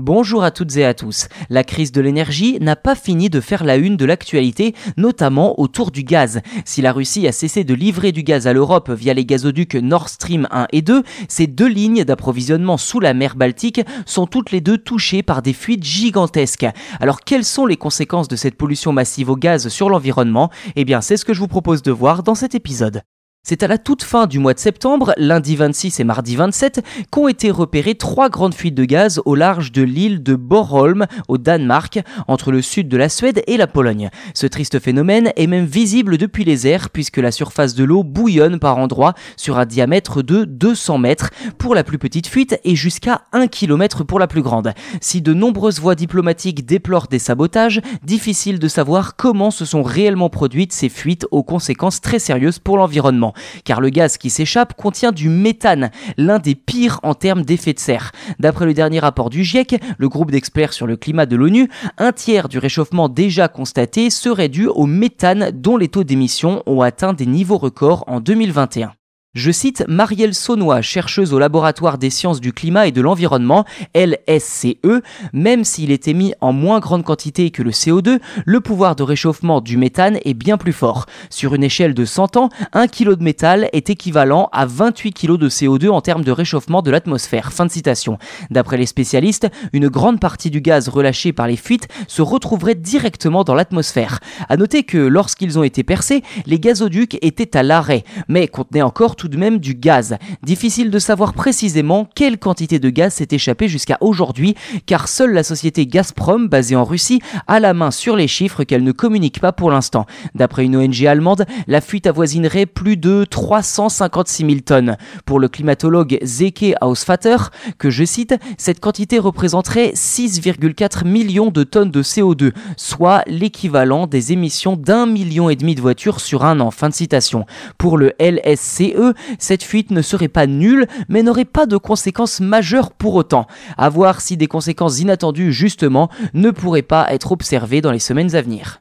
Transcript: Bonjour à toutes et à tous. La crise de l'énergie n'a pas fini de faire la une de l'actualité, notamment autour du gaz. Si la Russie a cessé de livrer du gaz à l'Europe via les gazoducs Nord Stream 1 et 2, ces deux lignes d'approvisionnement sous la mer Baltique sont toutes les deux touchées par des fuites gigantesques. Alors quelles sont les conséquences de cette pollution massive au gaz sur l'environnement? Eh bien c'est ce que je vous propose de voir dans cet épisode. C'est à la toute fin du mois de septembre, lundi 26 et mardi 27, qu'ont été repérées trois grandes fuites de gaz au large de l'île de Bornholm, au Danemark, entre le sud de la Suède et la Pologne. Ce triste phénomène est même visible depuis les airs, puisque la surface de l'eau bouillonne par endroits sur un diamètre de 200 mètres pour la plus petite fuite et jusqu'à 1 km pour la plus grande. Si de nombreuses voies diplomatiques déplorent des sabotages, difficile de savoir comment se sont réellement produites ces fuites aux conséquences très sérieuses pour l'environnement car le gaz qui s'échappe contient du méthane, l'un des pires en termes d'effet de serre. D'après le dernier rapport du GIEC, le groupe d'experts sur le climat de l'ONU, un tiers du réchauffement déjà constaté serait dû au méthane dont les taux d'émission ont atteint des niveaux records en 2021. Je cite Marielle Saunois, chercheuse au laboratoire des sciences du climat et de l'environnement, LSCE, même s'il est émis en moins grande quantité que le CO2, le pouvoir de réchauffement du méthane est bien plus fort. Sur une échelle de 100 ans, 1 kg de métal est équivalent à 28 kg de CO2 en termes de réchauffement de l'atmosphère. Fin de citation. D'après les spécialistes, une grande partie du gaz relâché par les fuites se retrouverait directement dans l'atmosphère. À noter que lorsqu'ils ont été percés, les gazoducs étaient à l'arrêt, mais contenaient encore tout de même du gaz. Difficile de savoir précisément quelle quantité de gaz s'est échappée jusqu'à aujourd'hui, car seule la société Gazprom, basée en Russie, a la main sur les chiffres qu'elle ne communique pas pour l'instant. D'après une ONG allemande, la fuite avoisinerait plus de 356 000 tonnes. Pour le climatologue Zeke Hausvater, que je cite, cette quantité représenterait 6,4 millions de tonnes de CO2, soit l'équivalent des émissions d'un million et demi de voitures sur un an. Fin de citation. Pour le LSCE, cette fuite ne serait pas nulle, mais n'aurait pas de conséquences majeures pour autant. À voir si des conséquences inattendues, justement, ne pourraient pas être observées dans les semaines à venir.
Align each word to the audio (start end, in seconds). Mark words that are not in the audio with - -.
Bonjour 0.00 0.44
à 0.44 0.52
toutes 0.52 0.76
et 0.76 0.84
à 0.84 0.94
tous. 0.94 1.26
La 1.50 1.64
crise 1.64 1.90
de 1.90 2.00
l'énergie 2.00 2.56
n'a 2.60 2.76
pas 2.76 2.94
fini 2.94 3.30
de 3.30 3.40
faire 3.40 3.64
la 3.64 3.74
une 3.74 3.96
de 3.96 4.04
l'actualité, 4.04 4.76
notamment 4.96 5.58
autour 5.58 5.90
du 5.90 6.04
gaz. 6.04 6.40
Si 6.64 6.82
la 6.82 6.92
Russie 6.92 7.26
a 7.26 7.32
cessé 7.32 7.64
de 7.64 7.74
livrer 7.74 8.12
du 8.12 8.22
gaz 8.22 8.46
à 8.46 8.52
l'Europe 8.52 8.92
via 8.92 9.12
les 9.12 9.26
gazoducs 9.26 9.74
Nord 9.74 10.08
Stream 10.08 10.46
1 10.52 10.68
et 10.70 10.82
2, 10.82 11.02
ces 11.26 11.48
deux 11.48 11.66
lignes 11.66 12.04
d'approvisionnement 12.04 12.76
sous 12.76 13.00
la 13.00 13.12
mer 13.12 13.34
Baltique 13.34 13.80
sont 14.06 14.28
toutes 14.28 14.52
les 14.52 14.60
deux 14.60 14.78
touchées 14.78 15.24
par 15.24 15.42
des 15.42 15.52
fuites 15.52 15.82
gigantesques. 15.82 16.68
Alors 17.00 17.22
quelles 17.22 17.44
sont 17.44 17.66
les 17.66 17.76
conséquences 17.76 18.28
de 18.28 18.36
cette 18.36 18.56
pollution 18.56 18.92
massive 18.92 19.30
au 19.30 19.36
gaz 19.36 19.66
sur 19.66 19.90
l'environnement? 19.90 20.48
Eh 20.76 20.84
bien 20.84 21.00
c'est 21.00 21.16
ce 21.16 21.24
que 21.24 21.34
je 21.34 21.40
vous 21.40 21.48
propose 21.48 21.82
de 21.82 21.90
voir 21.90 22.22
dans 22.22 22.36
cet 22.36 22.54
épisode. 22.54 23.02
C'est 23.48 23.62
à 23.62 23.66
la 23.66 23.78
toute 23.78 24.02
fin 24.02 24.26
du 24.26 24.38
mois 24.38 24.52
de 24.52 24.58
septembre, 24.58 25.14
lundi 25.16 25.56
26 25.56 26.00
et 26.00 26.04
mardi 26.04 26.36
27, 26.36 26.84
qu'ont 27.10 27.28
été 27.28 27.50
repérées 27.50 27.94
trois 27.94 28.28
grandes 28.28 28.52
fuites 28.52 28.74
de 28.74 28.84
gaz 28.84 29.22
au 29.24 29.34
large 29.34 29.72
de 29.72 29.80
l'île 29.80 30.22
de 30.22 30.34
Bornholm, 30.34 31.06
au 31.28 31.38
Danemark, 31.38 32.00
entre 32.26 32.52
le 32.52 32.60
sud 32.60 32.88
de 32.88 32.98
la 32.98 33.08
Suède 33.08 33.42
et 33.46 33.56
la 33.56 33.66
Pologne. 33.66 34.10
Ce 34.34 34.46
triste 34.46 34.78
phénomène 34.80 35.32
est 35.34 35.46
même 35.46 35.64
visible 35.64 36.18
depuis 36.18 36.44
les 36.44 36.66
airs, 36.66 36.90
puisque 36.90 37.16
la 37.16 37.32
surface 37.32 37.74
de 37.74 37.84
l'eau 37.84 38.04
bouillonne 38.04 38.58
par 38.58 38.76
endroits 38.76 39.14
sur 39.38 39.56
un 39.56 39.64
diamètre 39.64 40.20
de 40.20 40.44
200 40.44 40.98
mètres 40.98 41.30
pour 41.56 41.74
la 41.74 41.84
plus 41.84 41.96
petite 41.96 42.26
fuite 42.26 42.60
et 42.64 42.76
jusqu'à 42.76 43.22
1 43.32 43.46
km 43.46 44.04
pour 44.04 44.18
la 44.18 44.26
plus 44.26 44.42
grande. 44.42 44.74
Si 45.00 45.22
de 45.22 45.32
nombreuses 45.32 45.80
voies 45.80 45.94
diplomatiques 45.94 46.66
déplorent 46.66 47.08
des 47.08 47.18
sabotages, 47.18 47.80
difficile 48.02 48.58
de 48.58 48.68
savoir 48.68 49.16
comment 49.16 49.50
se 49.50 49.64
sont 49.64 49.82
réellement 49.82 50.28
produites 50.28 50.74
ces 50.74 50.90
fuites 50.90 51.26
aux 51.30 51.42
conséquences 51.42 52.02
très 52.02 52.18
sérieuses 52.18 52.58
pour 52.58 52.76
l'environnement 52.76 53.32
car 53.64 53.80
le 53.80 53.90
gaz 53.90 54.18
qui 54.18 54.30
s'échappe 54.30 54.74
contient 54.74 55.12
du 55.12 55.28
méthane, 55.28 55.90
l'un 56.16 56.38
des 56.38 56.54
pires 56.54 57.00
en 57.02 57.14
termes 57.14 57.42
d'effet 57.42 57.72
de 57.72 57.78
serre. 57.78 58.12
D'après 58.38 58.66
le 58.66 58.74
dernier 58.74 58.98
rapport 58.98 59.30
du 59.30 59.44
GIEC, 59.44 59.80
le 59.98 60.08
groupe 60.08 60.30
d'experts 60.30 60.72
sur 60.72 60.86
le 60.86 60.96
climat 60.96 61.26
de 61.26 61.36
l'ONU, 61.36 61.68
un 61.98 62.12
tiers 62.12 62.48
du 62.48 62.58
réchauffement 62.58 63.08
déjà 63.08 63.48
constaté 63.48 64.10
serait 64.10 64.48
dû 64.48 64.66
au 64.66 64.86
méthane 64.86 65.50
dont 65.52 65.76
les 65.76 65.88
taux 65.88 66.04
d'émission 66.04 66.62
ont 66.66 66.82
atteint 66.82 67.12
des 67.12 67.26
niveaux 67.26 67.58
records 67.58 68.04
en 68.06 68.20
2021. 68.20 68.92
Je 69.34 69.50
cite 69.50 69.84
Marielle 69.88 70.32
Saunois, 70.32 70.80
chercheuse 70.80 71.34
au 71.34 71.38
laboratoire 71.38 71.98
des 71.98 72.08
sciences 72.08 72.40
du 72.40 72.54
climat 72.54 72.86
et 72.86 72.92
de 72.92 73.02
l'environnement, 73.02 73.66
LSCE, 73.94 75.02
même 75.34 75.64
s'il 75.64 75.90
est 75.90 76.08
émis 76.08 76.32
en 76.40 76.54
moins 76.54 76.80
grande 76.80 77.04
quantité 77.04 77.50
que 77.50 77.62
le 77.62 77.70
CO2, 77.70 78.20
le 78.46 78.60
pouvoir 78.62 78.96
de 78.96 79.02
réchauffement 79.02 79.60
du 79.60 79.76
méthane 79.76 80.18
est 80.24 80.32
bien 80.32 80.56
plus 80.56 80.72
fort. 80.72 81.04
Sur 81.28 81.54
une 81.54 81.62
échelle 81.62 81.92
de 81.92 82.06
100 82.06 82.38
ans, 82.38 82.48
1 82.72 82.88
kg 82.88 83.16
de 83.16 83.22
métal 83.22 83.68
est 83.74 83.90
équivalent 83.90 84.48
à 84.50 84.64
28 84.64 85.12
kg 85.12 85.36
de 85.36 85.50
CO2 85.50 85.90
en 85.90 86.00
termes 86.00 86.24
de 86.24 86.32
réchauffement 86.32 86.80
de 86.80 86.90
l'atmosphère. 86.90 87.52
Fin 87.52 87.66
de 87.66 87.70
citation. 87.70 88.16
D'après 88.50 88.78
les 88.78 88.86
spécialistes, 88.86 89.48
une 89.74 89.88
grande 89.88 90.20
partie 90.20 90.50
du 90.50 90.62
gaz 90.62 90.88
relâché 90.88 91.34
par 91.34 91.48
les 91.48 91.56
fuites 91.56 91.88
se 92.06 92.22
retrouverait 92.22 92.76
directement 92.76 93.44
dans 93.44 93.54
l'atmosphère. 93.54 94.20
À 94.48 94.56
noter 94.56 94.84
que 94.84 94.96
lorsqu'ils 94.96 95.58
ont 95.58 95.64
été 95.64 95.84
percés, 95.84 96.22
les 96.46 96.58
gazoducs 96.58 97.18
étaient 97.20 97.58
à 97.58 97.62
l'arrêt, 97.62 98.04
mais 98.26 98.48
contenaient 98.48 98.80
encore 98.80 99.16
tout 99.18 99.28
de 99.28 99.36
même 99.36 99.58
du 99.58 99.74
gaz. 99.74 100.16
Difficile 100.42 100.90
de 100.90 100.98
savoir 100.98 101.34
précisément 101.34 102.08
quelle 102.14 102.38
quantité 102.38 102.78
de 102.78 102.88
gaz 102.88 103.14
s'est 103.14 103.28
échappée 103.32 103.68
jusqu'à 103.68 103.98
aujourd'hui, 104.00 104.54
car 104.86 105.08
seule 105.08 105.32
la 105.32 105.42
société 105.42 105.86
Gazprom, 105.86 106.48
basée 106.48 106.76
en 106.76 106.84
Russie, 106.84 107.20
a 107.48 107.60
la 107.60 107.74
main 107.74 107.90
sur 107.90 108.16
les 108.16 108.28
chiffres 108.28 108.64
qu'elle 108.64 108.84
ne 108.84 108.92
communique 108.92 109.40
pas 109.40 109.52
pour 109.52 109.70
l'instant. 109.70 110.06
D'après 110.34 110.64
une 110.64 110.76
ONG 110.76 111.04
allemande, 111.04 111.44
la 111.66 111.80
fuite 111.80 112.06
avoisinerait 112.06 112.66
plus 112.66 112.96
de 112.96 113.26
356 113.28 114.46
000 114.46 114.60
tonnes. 114.64 114.96
Pour 115.26 115.40
le 115.40 115.48
climatologue 115.48 116.18
Zeke 116.22 116.74
Hausvater, 116.80 117.36
que 117.78 117.90
je 117.90 118.04
cite, 118.04 118.34
cette 118.56 118.78
quantité 118.78 119.18
représenterait 119.18 119.92
6,4 119.94 121.04
millions 121.04 121.50
de 121.50 121.64
tonnes 121.64 121.90
de 121.90 122.02
CO2, 122.02 122.52
soit 122.76 123.22
l'équivalent 123.26 124.06
des 124.06 124.32
émissions 124.32 124.76
d'un 124.76 125.06
million 125.06 125.50
et 125.50 125.56
demi 125.56 125.74
de 125.74 125.80
voitures 125.80 126.20
sur 126.20 126.44
un 126.44 126.60
an. 126.60 126.70
Fin 126.70 126.88
de 126.88 126.94
citation. 126.94 127.46
Pour 127.78 127.98
le 127.98 128.12
LSCE, 128.20 129.07
cette 129.38 129.62
fuite 129.62 129.90
ne 129.90 130.02
serait 130.02 130.28
pas 130.28 130.46
nulle, 130.46 130.86
mais 131.08 131.22
n'aurait 131.22 131.44
pas 131.44 131.66
de 131.66 131.76
conséquences 131.76 132.40
majeures 132.40 132.92
pour 132.92 133.14
autant. 133.14 133.46
À 133.76 133.88
voir 133.88 134.20
si 134.20 134.36
des 134.36 134.46
conséquences 134.46 135.00
inattendues, 135.00 135.52
justement, 135.52 136.08
ne 136.34 136.50
pourraient 136.50 136.82
pas 136.82 137.12
être 137.12 137.32
observées 137.32 137.80
dans 137.80 137.92
les 137.92 137.98
semaines 137.98 138.34
à 138.34 138.42
venir. 138.42 138.80